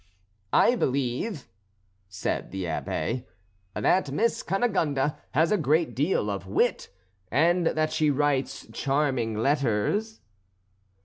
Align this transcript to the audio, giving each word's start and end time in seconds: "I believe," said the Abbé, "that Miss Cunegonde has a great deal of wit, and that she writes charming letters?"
"I 0.55 0.73
believe," 0.73 1.47
said 2.09 2.49
the 2.49 2.63
Abbé, 2.63 3.23
"that 3.75 4.11
Miss 4.11 4.41
Cunegonde 4.41 5.13
has 5.33 5.51
a 5.51 5.59
great 5.59 5.93
deal 5.95 6.31
of 6.31 6.47
wit, 6.47 6.89
and 7.29 7.67
that 7.67 7.93
she 7.93 8.09
writes 8.09 8.65
charming 8.73 9.37
letters?" 9.37 10.21